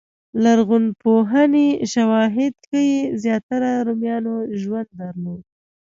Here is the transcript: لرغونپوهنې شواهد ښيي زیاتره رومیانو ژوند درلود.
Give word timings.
لرغونپوهنې 0.43 1.67
شواهد 1.91 2.53
ښيي 2.67 2.97
زیاتره 3.23 3.69
رومیانو 3.87 4.35
ژوند 4.61 4.89
درلود. 4.99 5.43